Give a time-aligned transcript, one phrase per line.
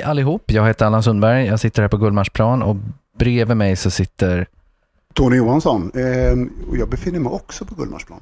[0.00, 1.46] Hej allihop, jag heter Allan Sundberg.
[1.46, 2.76] Jag sitter här på Gullmarsplan och
[3.18, 4.46] bredvid mig så sitter
[5.14, 5.90] Tony Johansson.
[5.94, 8.20] Eh, och jag befinner mig också på Gullmarsplan.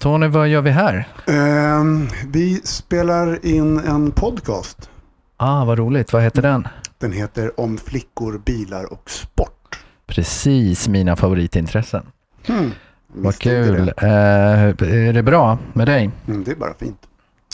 [0.00, 1.08] Tony, vad gör vi här?
[1.26, 1.84] Eh,
[2.32, 4.90] vi spelar in en podcast.
[5.36, 6.12] Ah, vad roligt.
[6.12, 6.68] Vad heter den?
[6.98, 9.78] Den heter Om flickor, bilar och sport.
[10.06, 12.06] Precis mina favoritintressen.
[12.46, 12.70] Hmm.
[13.06, 13.86] Vad kul.
[13.86, 14.06] Det.
[14.06, 16.10] Eh, är det bra med dig?
[16.26, 17.00] Mm, det är bara fint.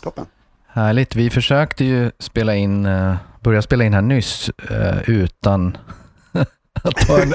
[0.03, 0.27] Toppen.
[0.67, 1.17] Härligt.
[1.17, 2.87] Vi försökte ju spela in,
[3.43, 5.77] eh, börja spela in här nyss eh, utan,
[6.83, 7.35] att ta en,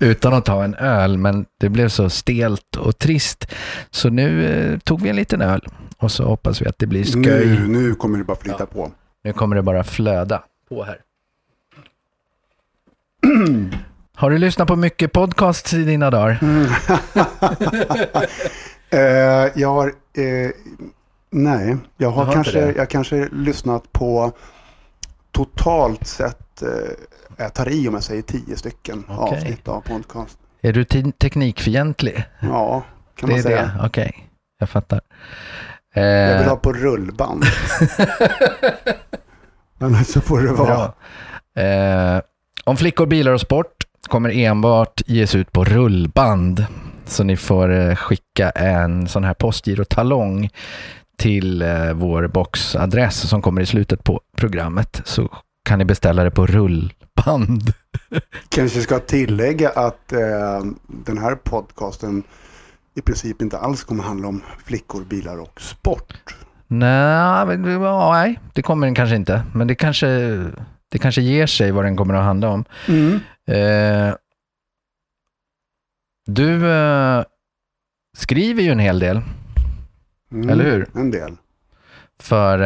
[0.00, 3.52] utan att ta en öl, men det blev så stelt och trist.
[3.90, 5.60] Så nu eh, tog vi en liten öl
[5.98, 7.46] och så hoppas vi att det blir sköj.
[7.46, 8.66] Nu, nu kommer det bara flyta Ja.
[8.66, 8.90] på.
[9.24, 10.98] Nu kommer det bara flöda på här.
[14.16, 16.38] Har du lyssnat på mycket podcasts i dina dagar?
[18.90, 19.86] Eh, jag har...
[19.86, 20.50] Eh,
[21.30, 24.32] nej, jag har Du har kanske, jag kanske lyssnat på
[25.34, 26.68] totalt sett, eh,
[27.36, 29.38] jag tar i om jag säger tio stycken Okej.
[29.38, 30.38] avsnitt av podcast.
[30.62, 32.24] Är du te- teknikfientlig?
[32.40, 32.82] Ja,
[33.16, 33.62] kan det man säga.
[33.62, 33.86] det?
[33.86, 35.00] Okej, jag fattar.
[35.94, 37.44] Jag vill Eh, ha på rullband.
[39.80, 40.92] Annars så får det vara.
[41.58, 42.20] Eh,
[42.64, 43.74] om flickor, bilar och sport
[44.08, 46.66] kommer enbart ges ut på rullband.
[47.06, 50.50] Så ni får eh, skicka en sån här postgirotalong
[51.16, 55.02] till eh, vår boxadress som kommer i slutet på programmet.
[55.04, 55.28] Så
[55.64, 57.72] kan ni beställa det på rullband.
[58.48, 62.22] Kanske ska tillägga att eh, den här podcasten
[62.96, 66.34] i princip inte alls kommer handla om flickor, bilar och sport.
[66.66, 69.42] Nej, nej, det kommer den kanske inte.
[69.54, 70.06] Men det kanske,
[70.90, 72.64] det kanske ger sig vad den kommer att handla om.
[73.48, 74.14] Eh,
[76.26, 77.24] du eh,
[78.16, 79.20] skriver ju en hel del,
[80.34, 80.86] Mm, eller hur?
[80.94, 81.36] En del.
[82.20, 82.58] För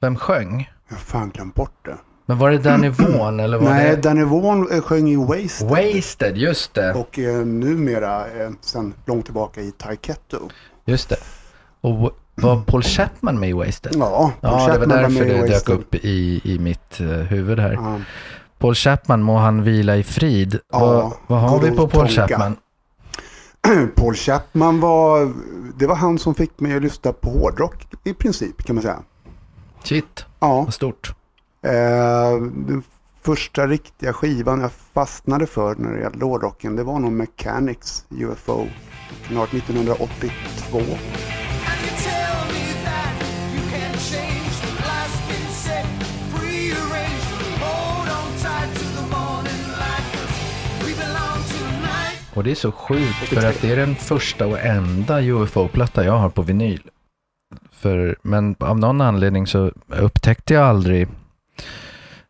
[0.00, 0.70] Vem sjöng?
[0.88, 1.96] Jag har fan glömt bort det.
[2.26, 5.68] Men var det Danny Vaughan eller var Nej, det Danny Vaughan eh, sjöng i Wasted.
[5.68, 6.36] Wasted?
[6.36, 6.94] Just det.
[6.94, 10.38] Och eh, numera, eh, sen långt tillbaka i Taiketo.
[10.84, 11.16] Just det.
[11.80, 13.92] Och var Paul Chapman med i Wasted?
[13.96, 17.58] Ja, Paul Ja, det var därför i det dök upp i, i mitt eh, huvud
[17.58, 17.72] här.
[17.72, 18.00] Ja.
[18.58, 20.58] Paul Chapman, må han vila i frid.
[20.72, 22.28] Ja, vad, vad har vi på Paul Tonka.
[22.28, 22.56] Chapman?
[23.96, 25.32] Paul Chapman var,
[25.78, 28.98] det var han som fick mig att lyssna på hårdrock i princip kan man säga.
[29.84, 31.14] Shit, Ja, vad stort.
[31.62, 31.72] eh,
[32.66, 32.82] den
[33.22, 38.66] första riktiga skivan jag fastnade för när det gällde hårdrocken det var nog Mechanics UFO.
[39.26, 40.80] Kan ha varit 1982.
[52.34, 56.18] Och det är så sjukt för att det är den första och enda UFO-platta jag
[56.18, 56.82] har på vinyl.
[57.72, 61.08] För, men av någon anledning så upptäckte jag aldrig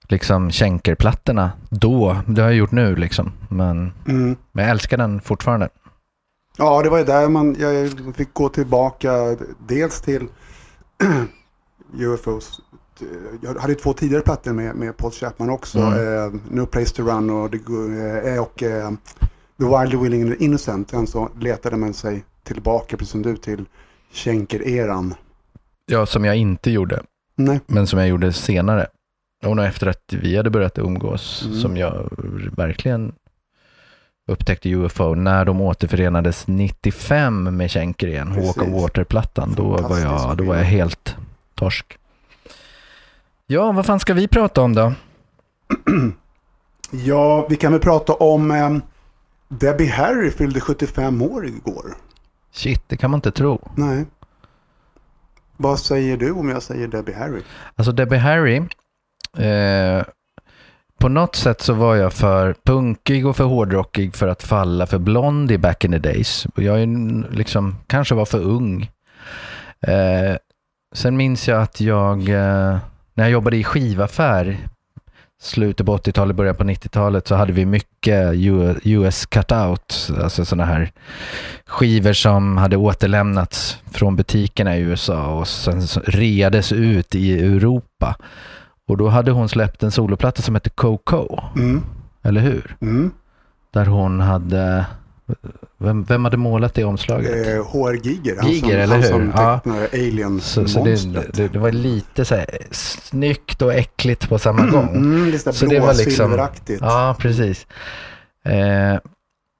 [0.08, 2.16] liksom känkerplattorna då.
[2.26, 3.32] Det har jag gjort nu liksom.
[3.48, 4.36] Men, Mm.
[4.52, 5.68] men jag älskar den fortfarande.
[6.56, 9.36] Ja, det var ju där man, jag fick gå tillbaka
[9.68, 10.26] dels till
[11.98, 12.60] UFOs.
[13.42, 15.78] Jag hade två tidigare plattor med, med Paul Chapman också.
[15.78, 16.24] Mm.
[16.24, 18.32] Eh, no Place To Run och, The, Go- eh,
[19.56, 20.90] och eh, The Willing and the Innocent.
[20.90, 23.64] Sen så letade man sig tillbaka, precis som du, till
[24.12, 25.14] Schenker-eran.
[25.86, 27.02] Ja, som jag inte gjorde,
[27.36, 27.60] Nej.
[27.66, 28.86] men som jag gjorde senare.
[29.44, 31.60] Och nog efter att vi hade börjat umgås, Mm.
[31.60, 32.08] som jag
[32.56, 33.12] verkligen
[34.28, 38.56] upptäckte UFO när de återförenades 95 med Schenker igen, Precis.
[38.56, 39.54] Walk of Water-plattan.
[39.56, 41.16] Då var, jag, då var jag helt
[41.54, 41.98] torsk.
[43.46, 44.92] Ja, vad fan ska vi prata om då?
[46.90, 48.76] Ja, vi kan väl prata om eh,
[49.60, 51.94] Debbie Harry fyllde 75 år igår.
[52.52, 53.70] Shit, det kan man inte tro.
[53.76, 54.06] Nej.
[55.56, 57.42] Vad säger du om jag säger Debbie Harry?
[57.76, 58.56] Alltså Debbie Harry,
[59.38, 60.04] eh,
[60.98, 64.98] på något sätt så var jag för punkig och för hårdrockig för att falla för
[64.98, 66.46] Blondie back in the days.
[66.54, 66.86] Jag är
[67.32, 68.90] liksom, kanske var för ung.
[69.80, 70.36] Eh,
[70.94, 72.78] sen minns jag att jag, eh,
[73.14, 74.58] när jag jobbade i skivaffär,
[75.42, 78.34] slutet på 80-talet, början på 90-talet, så hade vi mycket
[78.84, 80.92] US cut-out, alltså sådana här
[81.66, 88.16] skivor som hade återlämnats från butikerna i USA och sen reades ut i Europa.
[88.88, 91.82] Och då hade hon släppt en soloplatta som hette Coco, Mm.
[92.22, 92.76] eller hur?
[92.80, 93.10] Mm.
[93.72, 94.86] Där hon hade,
[95.78, 97.46] vem, vem hade målat det omslaget?
[97.46, 99.08] Eh, HR Giger, han Giger, som, eller han hur?
[99.10, 99.58] som Ja.
[99.58, 104.38] tecknar alien Så, så det, det, det var lite så här snyggt och äckligt på
[104.38, 104.88] samma gång.
[104.88, 106.48] Mm, lite Så så det var liksom-.
[106.80, 107.66] Ja, precis.
[108.44, 108.98] Eh,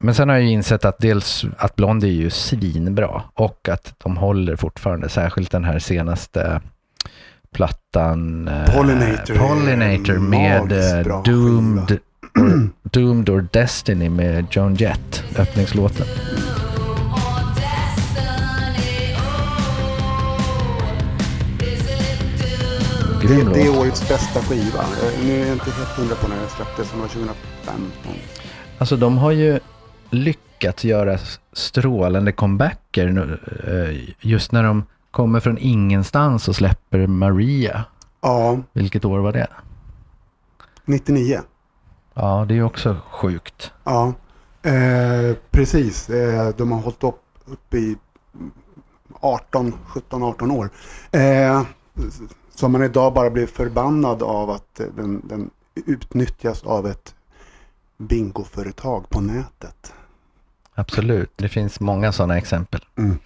[0.04, 3.94] men sen har jag ju insett att dels att Blondie är ju svinbra och att
[4.04, 6.60] de håller fortfarande, särskilt den här senaste
[7.54, 11.98] plattan eh, Pollinator Pollinator med eh, Doomed,
[12.82, 16.06] Doomed or Destiny med Joan Jett, öppningslåten.
[23.22, 24.80] Det, det är årets bästa skiva.
[24.80, 28.14] Eh, Nu är jag inte helt hundra på när den släpptes, som var 2015.
[28.78, 29.58] Alltså de har ju
[30.10, 31.18] lyckats göra
[31.52, 37.84] strålande comebacker nu, eh, just när de kommer från ingenstans och släpper Maria.
[38.22, 39.46] Ja, Vilket år var det?
[40.84, 41.40] 99.
[42.14, 43.72] Ja, det är också sjukt.
[43.84, 44.14] Ja,
[44.62, 46.10] eh, precis.
[46.10, 47.96] Eh, de har hållit upp, upp i
[49.20, 50.70] 18, 17, 18 år.
[51.10, 51.62] Eh,
[52.54, 55.50] som man idag bara blir förbannad av att den, den
[55.86, 57.14] utnyttjas av ett
[57.98, 59.92] bingoföretag på nätet.
[60.74, 61.32] Absolut.
[61.36, 62.84] Det finns många sådana exempel.
[62.96, 63.18] Mm.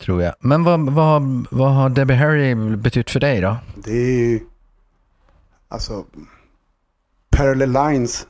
[0.00, 0.34] Tror jag.
[0.40, 3.56] Men vad, vad, vad har Debbie Harry betytt för dig då?
[3.74, 4.40] Det är ju,
[5.68, 6.04] alltså,
[7.36, 8.26] Parallel Lines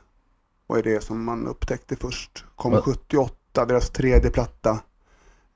[0.67, 2.45] var det som man upptäckte först.
[2.55, 4.79] Kom Vad- 78, deras tredje platta.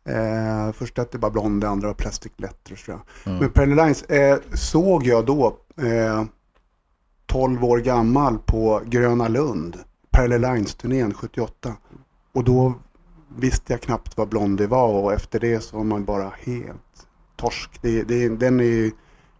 [0.06, 3.32] Eh, första hette bara Blond, det andra var Plastic Letters tror jag.
[3.32, 3.40] Mm.
[3.44, 6.24] Men Parallel Lines eh, såg jag då, eh,
[7.26, 9.78] 12 år gammal på Gröna Lund.
[10.12, 11.74] Parallel Lines-turnén 78.
[12.34, 12.74] Och då
[13.38, 17.80] visste jag knappt vad Blondie var och efter det så var man bara helt torsk.
[17.82, 18.92] Det, det, den är ju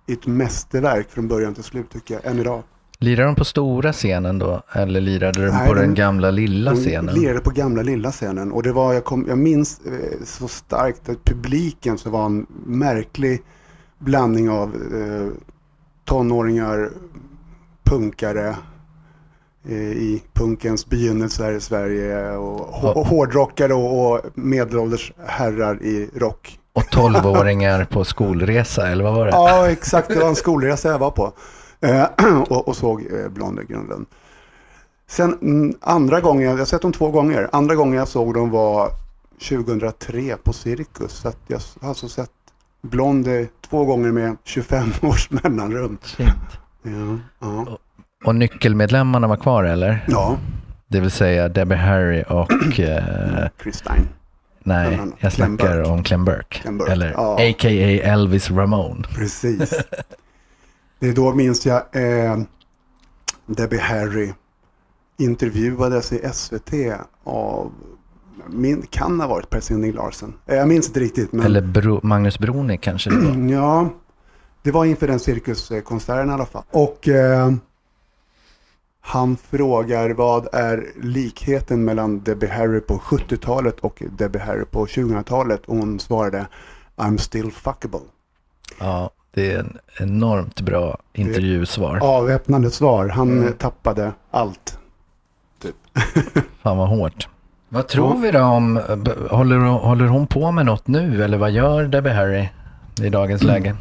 [0.08, 2.64] ett mästerverk från början till slut tycker jag, än idag.
[3.02, 4.62] Lirade de på stora scenen då?
[4.74, 7.16] Eller lirade de Nej, på de- den gamla lilla scenen?
[7.16, 11.10] lirade på gamla lilla scenen och det var, jag, kom, jag minns eh, så starkt
[11.10, 13.42] att publiken så var en märklig
[14.00, 15.28] blandning av eh,
[16.06, 16.90] tonåringar,
[17.84, 18.56] punkare
[19.70, 23.04] eh, i punkens begynnelse här i Sverige och Ja.
[23.08, 26.60] hårdrockare och, och medelålders herrar i rock.
[26.74, 29.32] Och tolvåringar på skolresa, eller vad var det?
[29.32, 30.08] Ja, exakt.
[30.08, 31.34] Det var en skolresa jag var på.
[31.82, 32.06] Eh,
[32.50, 34.06] och, och såg eh, Blonde Grönlund.
[35.08, 37.50] Sen mm, andra gången, jag har sett dem två gånger.
[37.52, 38.90] Andra gången jag såg dem var
[39.50, 41.12] 2003 på Cirkus.
[41.12, 42.32] Så jag har alltså sett
[42.82, 45.98] Blonde två gånger med 25 års mellanrum.
[46.04, 46.28] Shit.
[46.84, 47.78] Ja, ja.
[48.26, 50.06] Och nyckelmedlemmarna var kvar eller?
[50.08, 50.38] ja
[50.88, 52.52] Det vill säga Debbie Harry och...
[52.80, 54.08] Eh, Chris Stein.
[54.64, 55.90] nej, jag Clem snackar Burke.
[55.90, 56.60] om Clem Burke.
[56.62, 57.34] Clem Burke, Eller ja.
[57.36, 57.70] a.k.a.
[58.04, 59.04] Elvis Ramone.
[59.16, 59.74] Precis.
[61.00, 62.38] Det är då minns jag eh,
[63.46, 64.34] Debbie Harry
[65.18, 66.74] intervjuades i SVT
[67.24, 67.72] av,
[68.48, 70.34] min, kan ha varit Per Sinding Larsen.
[70.46, 71.32] Eh, Jag minns inte riktigt.
[71.32, 73.50] Men, Eller Bro, Magnus Broni kanske det var.
[73.54, 73.90] Ja,
[74.64, 76.64] det var inför den cirkuskonserten i alla fall.
[76.72, 77.52] Och eh,
[79.02, 85.66] han frågar vad är likheten mellan Debbie Harry på 70-talet och Debbie Harry på 2000-talet?
[85.66, 86.48] Och hon svarade
[86.96, 88.00] I'm still fuckable.
[88.80, 92.00] Ja, det är en enormt bra intervjusvar.
[92.02, 93.08] Avväpnande svar.
[93.08, 93.54] Han Mm.
[93.54, 94.78] tappade allt.
[96.64, 97.28] Fan vad hårt.
[97.70, 98.20] Vad tror Ja.
[98.22, 98.80] vi då om,
[99.30, 102.50] håller, håller hon på med något nu eller vad gör Debbie Harry
[103.04, 103.54] i dagens Mm.
[103.54, 103.76] läge?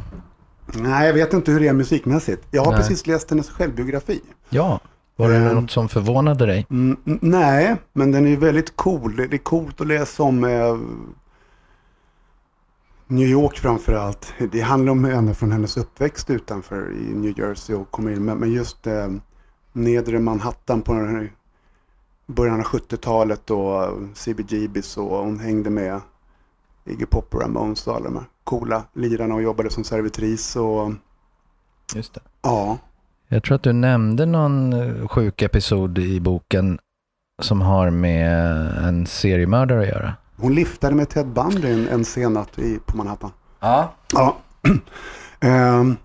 [0.73, 2.47] Nej, jag vet inte hur det är musikmässigt.
[2.51, 2.81] Jag har Nej.
[2.81, 4.21] precis läst hennes självbiografi.
[4.49, 4.79] Ja,
[5.15, 5.55] var det Mm.
[5.55, 6.65] något som förvånade dig?
[6.69, 9.15] Mm, nej, men den är ju väldigt cool.
[9.15, 10.77] Det är coolt att läsa om eh,
[13.11, 14.33] New York framför allt.
[14.51, 18.25] Det handlar om ända från hennes uppväxt utanför i New Jersey och kommer in.
[18.25, 19.07] Men, just eh,
[19.73, 21.29] nedre Manhattan på den
[22.27, 26.01] början av 70-talet och CBGBs och hon hängde med
[26.85, 30.91] Iggy Pop och Ramones och alla de här coola lirarna och jobbade som servitris och
[31.95, 32.21] Just det.
[32.41, 32.77] ja.
[33.27, 36.79] Jag tror att du nämnde någon eh, sjuk episod i boken
[37.41, 38.37] som har med
[38.87, 40.13] en seriemördare att göra.
[40.39, 43.31] Hon liftade med Ted Bundy en, en sen natt i, på Manhattan.
[43.59, 43.93] Ja.
[44.13, 44.37] Ja.
[45.39, 45.95] Ehm,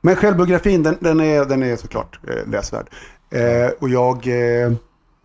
[0.00, 2.86] men självbiografin den, den, är, den är såklart eh, läsvärd.
[3.30, 4.72] Eh, och jag eh,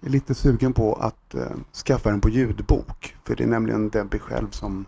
[0.05, 1.41] är lite sugen på att eh,
[1.85, 3.15] skaffa den på ljudbok.
[3.23, 4.85] För det är nämligen Debbie själv som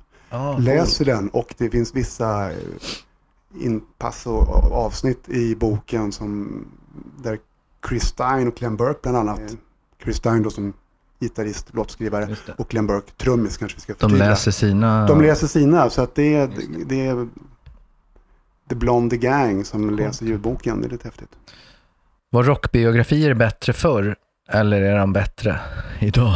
[0.57, 1.29] läser den.
[1.29, 2.57] Och det finns vissa eh,
[3.59, 6.61] inpass och avsnitt i boken som
[7.17, 7.39] där
[7.89, 9.41] Chris Stein och Glenn Burke bland annat.
[10.03, 10.73] Chris Stein då som
[11.19, 14.29] gitarrist, låtskrivare och Glenn Burke trummis kanske vi ska De förtydliga.
[14.29, 15.07] läser sina...
[15.07, 16.83] De läser sina, så att det är, det.
[16.85, 17.27] det är
[18.69, 20.81] The Blondie Gang som läser ljudboken.
[20.81, 21.29] Det är lite häftigt.
[22.29, 24.15] Var rockbiografier bättre förr
[24.49, 25.59] eller är de bättre
[25.99, 26.35] idag?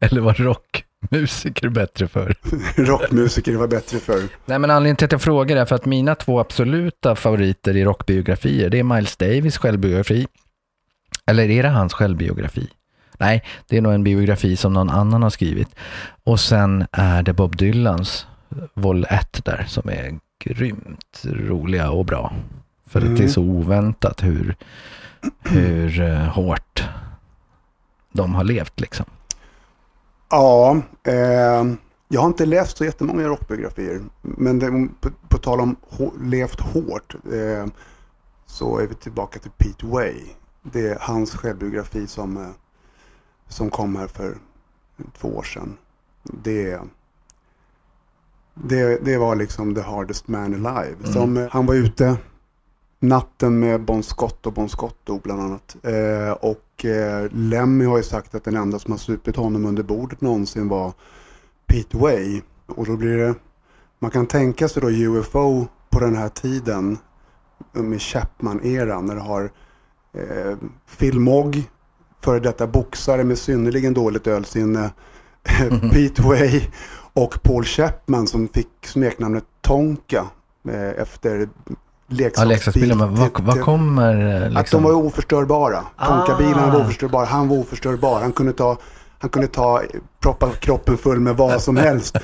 [0.00, 2.34] Eller var rockmusiker bättre förr?
[2.76, 4.22] Rockmusiker var bättre förr.
[4.44, 7.84] Nej men anledningen till att jag frågar är för att mina två absoluta favoriter i
[7.84, 10.26] rockbiografier, det är Miles Davis självbiografi.
[11.26, 12.68] Eller är det hans självbiografi?
[13.20, 15.68] Nej, det är nog en biografi som någon annan har skrivit.
[16.24, 18.26] Och sen är det Bob Dylans
[18.74, 22.32] Vol 1 där som är grymt roliga och bra.
[22.86, 23.28] För att det är Mm.
[23.28, 24.56] så oväntat hur,
[25.44, 26.84] hur eh, hårt
[28.12, 29.06] de har levt liksom.
[30.30, 31.64] Ja, eh,
[32.08, 34.00] jag har inte läst så jättemånga rockbiografier.
[34.22, 37.66] Men det, på, på tal om hå- levt hårt eh,
[38.46, 40.14] så är vi tillbaka till Pete Way.
[40.62, 42.48] Det är hans självbiografi som, eh,
[43.48, 44.38] som kom här för
[45.18, 45.76] två år sedan.
[46.22, 46.80] Det,
[48.54, 50.96] det, det var liksom the hardest man alive.
[50.98, 51.12] Mm.
[51.12, 52.16] Som, eh, han var ute
[53.00, 55.76] natten med Bon Scott och Bon Scott dog bland annat.
[55.82, 59.82] Eh, och eh, Lemmy har ju sagt att den enda som har supit honom under
[59.82, 60.92] bordet någonsin var
[61.66, 62.42] Pete Way.
[62.66, 63.34] Och då blir det,
[63.98, 66.98] man kan tänka sig då UFO på den här tiden
[67.72, 69.50] med Chapman-eran när du har
[70.12, 70.56] eh,
[70.98, 71.70] Phil Mogg,
[72.24, 74.90] före detta boxare med synnerligen dåligt ölsinne,
[75.92, 76.60] Pete Way
[77.12, 80.24] och Paul Chapman som fick smeknamnet Tonka
[80.68, 81.48] eh, efter
[82.08, 82.88] Ja, leksaksbil.
[82.96, 84.82] men vad, vad kommer eh, att de liksom?
[84.82, 85.80] var oförstörbara.
[86.06, 86.70] Tonkabilarna Ah.
[86.72, 87.24] var oförstörbara.
[87.24, 88.20] Han var oförstörbar.
[88.20, 88.76] Han kunde ta,
[89.18, 89.82] han kunde ta,
[90.20, 92.16] proppa kroppen full med vad som helst.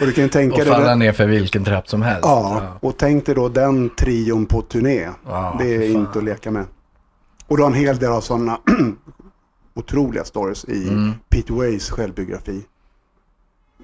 [0.00, 0.68] Och du kan tänka Och dig...
[0.68, 2.20] falla den- ner för vilken trapp som helst.
[2.22, 5.08] Ja, och tänk dig då den trion på turné.
[5.26, 6.00] Ja, det är fan.
[6.00, 6.64] inte att leka med.
[7.46, 8.58] Och du har en hel del av sådana
[9.76, 11.12] otroliga stories i Mm.
[11.28, 12.62] Pete Ways självbiografi.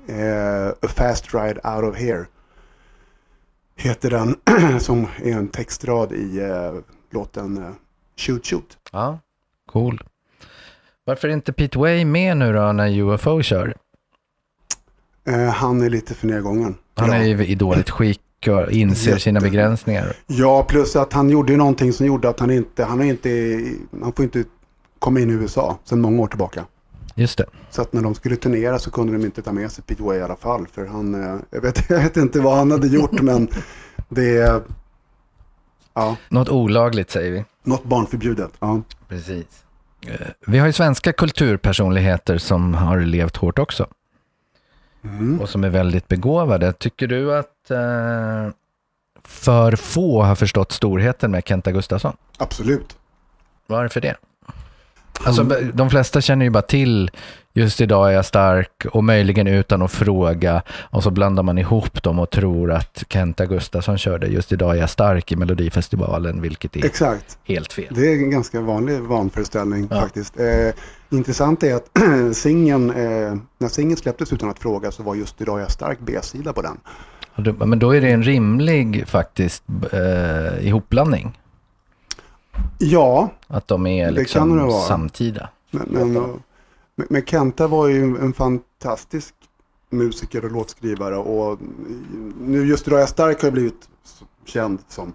[0.08, 2.26] Eh, A Fast Ride Out of Here
[3.76, 4.36] heter den
[4.80, 6.74] som är en textrad i eh,
[7.10, 7.70] låten eh,
[8.16, 8.78] Shoot Shoot.
[8.92, 9.18] Ja,
[9.66, 10.02] cool.
[11.04, 13.74] Varför är inte Pete Way med nu då när UFO kör?
[15.26, 16.74] Eh, han är lite för nedgången.
[16.94, 19.20] Han är ju i dåligt skick och inser Jätte.
[19.22, 20.16] sina begränsningar.
[20.26, 23.60] Ja, plus att han gjorde ju någonting som gjorde att han inte, han har inte,
[24.02, 24.44] han får inte
[25.02, 26.64] komma in i USA sedan många år tillbaka.
[27.14, 27.44] Just det.
[27.70, 30.18] Så att när de skulle turnera så kunde de inte ta med sig Pete Way
[30.18, 30.66] i alla fall.
[30.66, 33.48] För han, eh, jag vet, jag vet inte vad han hade gjort men
[34.08, 34.62] det är,
[35.94, 37.44] ja, Något olagligt säger vi.
[37.62, 38.50] något barnförbjudet.
[38.58, 38.82] Ja.
[39.08, 39.64] Precis.
[40.06, 43.86] Eh, Vi har ju svenska kulturpersonligheter som har levt hårt också
[45.04, 45.40] Mm.
[45.40, 46.72] och som är väldigt begåvade.
[46.72, 48.48] Tycker du att eh,
[49.24, 52.16] för få har förstått storheten med Kenta Gustafsson?
[52.38, 52.96] Absolut.
[53.66, 54.16] Varför det?
[55.26, 57.10] Alltså, Han- de flesta känner ju bara till
[57.54, 62.02] just idag är jag stark och möjligen utan att fråga och så blandar man ihop
[62.02, 66.76] dem och tror att Kenta Gustafsson körde just idag är jag stark i Melodifestivalen, vilket
[66.76, 67.38] är Exakt.
[67.44, 67.94] helt fel.
[67.94, 70.00] Det är en ganska vanlig vanföreställning Ja.
[70.00, 70.40] faktiskt.
[70.40, 70.46] Eh,
[71.10, 71.90] intressant är att
[72.36, 75.98] singeln, eh, när singeln släpptes utan att fråga så var just Idag är jag stark
[76.00, 76.78] B-sida på den.
[77.68, 79.62] Men då är det en rimlig faktiskt
[79.92, 81.38] eh, ihopblandning.
[82.78, 84.82] Ja, Att de är Det liksom det vara.
[84.82, 85.48] samtida.
[85.70, 86.38] Men, men, och-
[86.94, 89.34] men, Kenta var ju en fantastisk
[89.90, 91.58] musiker och låtskrivare och
[92.40, 93.88] nu just jag stark har blivit
[94.44, 95.12] känd som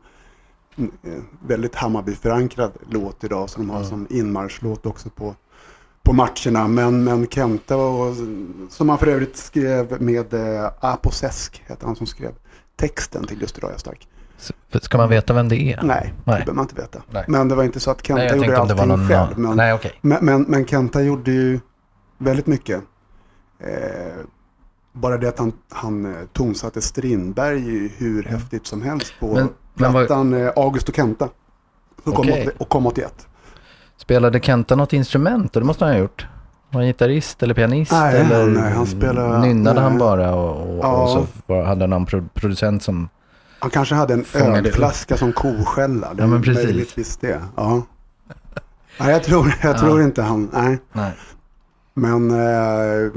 [0.76, 3.90] en eh, väldigt Hammarby-förankrad låt idag som de har Mm.
[3.90, 5.36] som inmarschlåt också på,
[6.04, 6.68] på matcherna.
[6.68, 8.16] Men, men Kenta var,
[8.70, 12.32] som han för övrigt skrev med eh, Aposesk, heter han som skrev
[12.76, 14.08] texten till just jag stark.
[14.82, 15.82] Ska man veta vem det är?
[15.84, 16.14] Nej, Nej.
[16.26, 17.00] det behöver man inte veta.
[17.10, 17.26] Nej.
[17.28, 19.08] Men det var inte så att Kenta Nej, gjorde allting var någon...
[19.08, 19.38] själv.
[19.40, 19.92] Men, Nej, okej.
[20.02, 21.60] men, men, men Kenta gjorde ju
[22.18, 22.82] väldigt mycket.
[23.60, 24.16] Eh,
[24.94, 29.50] Bara det att han, han eh, tonsatte Strindberg ju hur häftigt som helst på Men-
[29.76, 31.30] plattan eh, August och Kenta.
[32.04, 33.28] Som kom, åt- och kom 81.
[33.98, 35.54] Spelade Kenta något instrument?
[35.54, 36.28] Det måste han ha gjort.
[36.70, 37.92] Var han gitarrist eller pianist?
[37.92, 40.00] Nej, eller han- nej, han spelar- Nynnade han nej.
[40.00, 41.04] bara och, och, Ja.
[41.04, 43.10] och så var, hade han någon pro- producent som...
[43.60, 46.14] Han kanske hade en ölflaska som koskälla.
[46.14, 46.64] Det Ja, men precis.
[46.66, 47.42] möjligtvis det.
[47.56, 47.82] Ja.
[49.00, 49.80] Nej, jag tror, jag Ja.
[49.80, 50.50] tror inte han.
[50.54, 50.78] Nej.
[50.94, 51.12] Nej.
[51.94, 53.12] Men eh,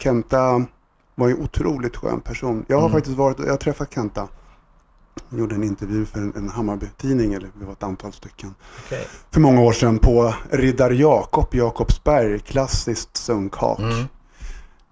[0.00, 0.64] Kenta
[1.14, 2.64] var ju en otroligt skön person.
[2.68, 2.92] Jag har Mm.
[2.92, 4.28] faktiskt varit, jag har träffat Kenta.
[5.30, 8.54] Jag gjorde en intervju för en, en Hammarby-tidning, eller det var ett antal stycken.
[8.86, 9.06] Okej.
[9.30, 13.78] För många år sedan på Riddar Jakob, Jakobsberg, klassiskt sunkhak.
[13.78, 14.04] Mm.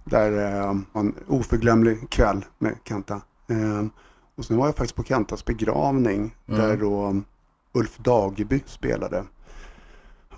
[0.04, 3.14] Där eh, en oförglömlig kväll med Kenta.
[3.50, 3.85] Eh,
[4.38, 6.61] och sen var jag faktiskt på Kentas begravning Mm.
[6.61, 7.21] där då
[7.73, 9.25] Ulf Dageby spelade.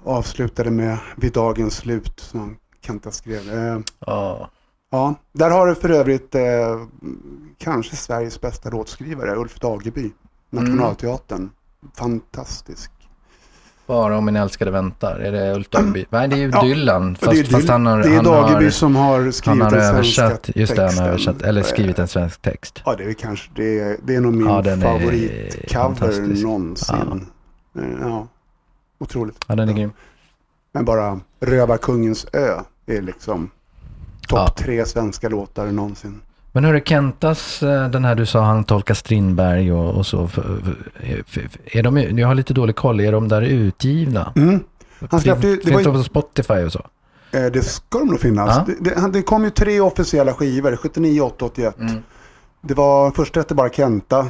[0.04, 3.50] Avslutade med Vid dagens slut som Kenta skrev.
[3.54, 4.50] Eh, Ja.
[4.90, 6.86] ja, där har du för övrigt eh,
[7.58, 10.10] kanske Sveriges bästa låtskrivare, Ulf Dageby.
[10.50, 11.50] Nationalteatern.
[11.94, 12.90] Fantastisk.
[13.90, 15.16] Bara om min älskade väntar.
[15.18, 16.06] Är det Dageby?
[16.10, 17.16] Nej, det är ju Ja, Dylan.
[17.16, 19.62] Fast, det är, fast han har, det är han Dageby har, som har han skrivit
[19.62, 22.82] har den svenska översatt, just det, han har översatt, eller Eh, skrivit en svensk text.
[22.84, 27.26] Ja, det är kanske, det är, det är nog min Ja, favoritcover någonsin.
[27.72, 27.82] Ja.
[28.00, 28.28] ja,
[28.98, 29.44] otroligt.
[29.46, 29.92] Ja, den är grym.
[30.72, 33.50] Men bara Rövarkungens ö är liksom
[34.28, 34.54] topp Ja.
[34.58, 36.20] tre svenska låtar någonsin.
[36.52, 40.28] Men hörru, Kentas, eh, den här du sa, han tolkar Strindberg och, och så.
[41.64, 44.32] Är de, jag har lite dålig koll, är de där utgivna?
[44.36, 44.60] Mm.
[45.10, 46.86] Han släppte Finns det var ju- de på Spotify och så?
[47.32, 48.56] Eh, Det ska de nog finnas.
[48.68, 48.74] Ja.
[48.80, 51.78] Det, det, det kom ju tre officiella skivor, 79, 80, 81.
[51.78, 52.02] Mm.
[52.60, 54.26] Det var, första hette bara Kenta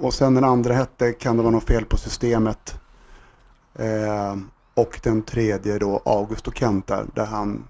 [0.00, 2.80] och sen den andra hette Kan det vara något fel på systemet?
[3.78, 4.36] Eh,
[4.74, 7.64] och den tredje då August och Kenta där han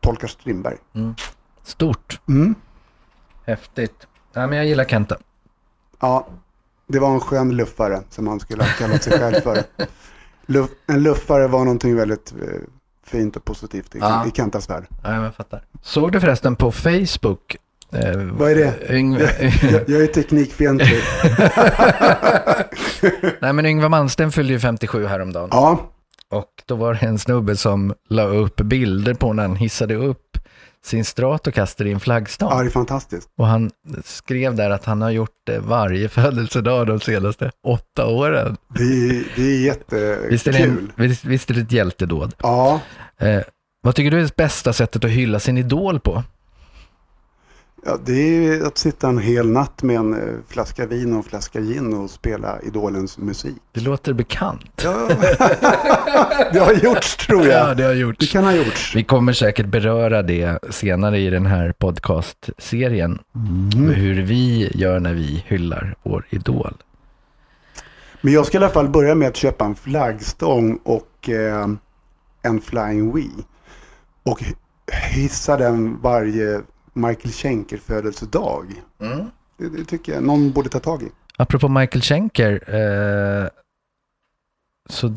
[0.00, 0.76] tolkar Strindberg.
[1.62, 2.20] Stort.
[2.28, 2.54] Mm.
[3.48, 4.06] Häftigt.
[4.34, 5.16] Nej, men jag gillar Kenta.
[6.00, 6.26] Ja,
[6.86, 9.58] det var en skön luffare som han skulle ha kallat sig själv för.
[10.46, 12.48] Luff, en luffare var någonting väldigt eh,
[13.06, 14.26] fint och positivt i, Ja.
[14.26, 14.86] i Kentas värld.
[15.04, 15.64] Ja, jag fattar.
[15.82, 17.56] Såg du förresten på Facebook?
[17.92, 18.94] Eh, Vad är det?
[18.96, 21.00] Yngve, Jag, jag är teknikfientlig.
[23.40, 25.48] nej, men Yngve Malmsten fyllde ju 57 häromdagen.
[25.52, 25.90] Ja,
[26.30, 30.27] Och då var det en snubbe som la upp bilder på när han hissade upp
[30.84, 32.48] sin Stratocaster i en flaggstång.
[32.50, 33.28] ja, det är fantastiskt.
[33.38, 33.70] Och han
[34.04, 38.56] skrev där att han har gjort det varje födelsedag de senaste åtta åren.
[38.74, 40.92] Det är, det är Visst är det, en, jättekul.
[40.96, 42.34] visst, visst är det ett hjältedåd?
[42.42, 42.80] Ja,
[43.20, 43.40] Eh,
[43.82, 46.24] vad tycker du är det bästa sättet att hylla sin idol på?
[47.88, 51.22] Ja, det är att sitta en hel natt med en eh, flaska vin och en
[51.22, 53.56] flaska gin och spela idolens musik.
[53.72, 54.82] Det låter bekant.
[54.84, 55.08] Ja,
[56.52, 57.76] det har gjorts tror Ja, jag.
[57.76, 58.32] det har Det gjorts.
[58.32, 58.92] kan ha gjorts.
[58.96, 63.18] Vi kommer säkert beröra det senare i den här podcastserien.
[63.74, 63.90] Mm.
[63.94, 66.74] Hur vi gör när vi hyllar vår idol.
[68.20, 71.68] Men jag ska i alla fall börja med att köpa en flaggstång och eh,
[72.42, 73.30] en Flying Wii.
[74.22, 74.42] Och
[75.10, 76.60] hissa den varje
[76.98, 78.66] Michael Schenker födelsedag.
[79.58, 81.08] Det, det tycker jag någon borde ta tag i.
[81.36, 83.48] Apropå Michael Schenker, eh,
[84.90, 85.14] så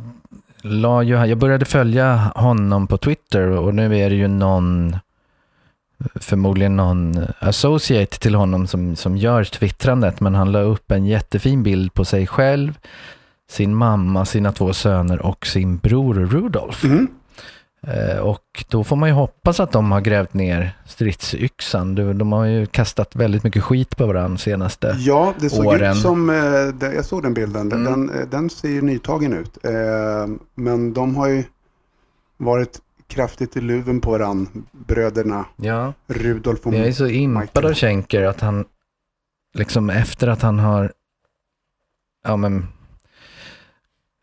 [0.62, 4.96] la ju, han- jag började följa honom på Twitter och nu är det ju någon,
[6.16, 11.64] förmodligen någon associate till honom som, som gör twittrandet, men han la upp en jättefin
[11.64, 12.80] bild på sig själv,
[13.50, 16.84] sin mamma, sina två söner och sin bror Rudolf.
[16.84, 17.08] Mm.
[17.88, 21.96] Eh, och då får man ju hoppas att de har grävt ner stridsyxan.
[21.96, 24.96] De, de har ju kastat väldigt mycket skit på varandra senaste.
[25.00, 25.92] Ja, det såg åren.
[25.92, 27.84] ut som, eh, jag såg den bilden, Mm.
[27.84, 29.58] den, eh, den ser ju nytagen ut.
[30.56, 31.44] Men de har ju
[32.38, 35.94] varit kraftigt i luven på varandra, bröderna Ja.
[36.08, 38.66] Rudolf och jag är så impad av Schenker att han,
[39.54, 40.92] liksom efter att han har,
[42.24, 42.68] ja men,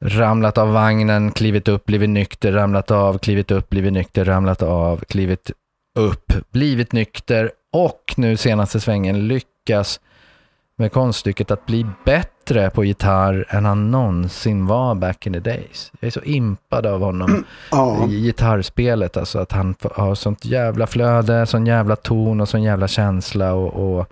[0.05, 5.05] ramlat av vagnen, klivit upp, blivit nykter, ramlat av, klivit upp, blivit nykter, ramlat av,
[5.09, 5.51] klivit
[5.99, 10.01] upp, blivit nykter och nu senaste svängen lyckas
[10.79, 15.93] med konststycket att bli bättre på gitarr än han någonsin var back in the days.
[16.01, 19.17] Jag är så impad av honom Ja, i gitarrspelet.
[19.17, 23.53] Alltså att han har sånt jävla flöde, sån jävla ton och sån jävla känsla.
[23.53, 24.09] Och, och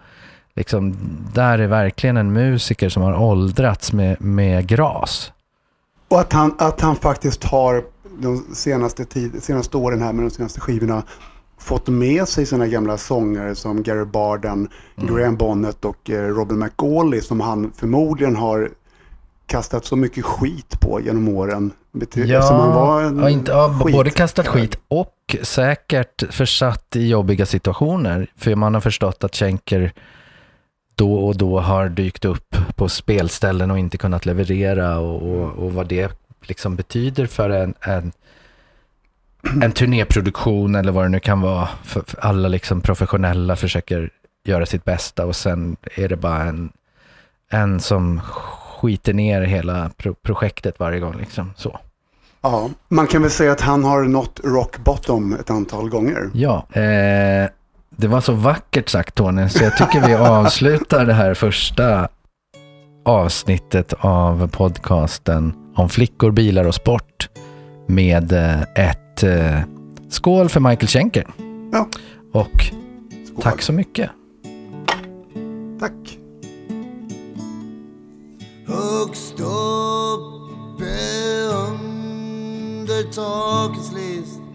[0.55, 0.97] liksom,
[1.35, 5.33] där är verkligen en musiker som har åldrats med, med gras.
[6.09, 7.85] Och att han, att han faktiskt har
[8.19, 11.03] de senaste, tid, senaste åren här med de senaste skivorna
[11.59, 15.15] fått med sig sina gamla sångare som Gary Barden, Mm.
[15.17, 18.71] Graham Bonnet och eh, Robin McAuley som han förmodligen har
[19.47, 21.73] kastat så mycket skit på genom åren.
[21.93, 26.97] Ja, eftersom han var en ja, inte, ja, skit- både kastat skit och säkert försatt
[26.97, 28.27] i jobbiga situationer.
[28.37, 29.93] För man har förstått att Schenker
[30.97, 35.73] då och då har dykt upp på spelställen och inte kunnat leverera och, och, och
[35.73, 38.13] vad det liksom betyder för en, en,
[39.63, 41.69] en turnéproduktion eller vad det nu kan vara.
[41.83, 44.11] För, för alla liksom professionella försöker
[44.45, 46.73] göra sitt bästa och sen är det bara en,
[47.51, 51.17] en som skiter ner hela pro projektet varje gång.
[51.17, 51.53] Liksom.
[51.57, 51.79] Så.
[52.41, 56.31] Ja, man kan väl säga att han har nått rock bottom ett antal gånger.
[56.35, 57.49] Ja, eh,
[57.91, 62.09] det var så vackert sagt Tony, så jag tycker vi avslutar det här första
[63.05, 67.29] avsnittet av podcasten om flickor, bilar och sport
[67.87, 69.61] med eh, ett eh,
[70.11, 71.27] skål för Michael Schenker.
[71.73, 71.89] Ja.
[72.33, 72.73] Och
[73.27, 73.43] Skål.
[73.43, 74.11] tack så mycket.
[75.81, 76.19] Tack.
[78.67, 80.85] Högst uppe
[81.69, 84.46] under takets list